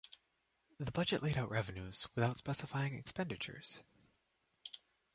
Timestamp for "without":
2.15-2.35